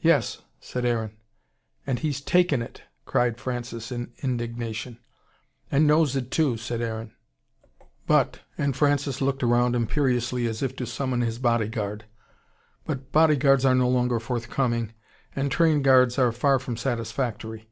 [0.00, 1.16] "Yes!" said Aaron.
[1.86, 4.98] "And he's TAKEN it!" cried Francis in indignation.
[5.70, 7.14] "And knows it, too," said Aaron.
[8.04, 12.06] "But!" and Francis looked round imperiously, as if to summon his bodyguard.
[12.84, 14.92] But bodyguards are no longer forthcoming,
[15.36, 17.70] and train guards are far from satisfactory.